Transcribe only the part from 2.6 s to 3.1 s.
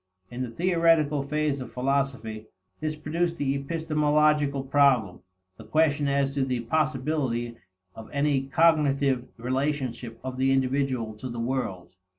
this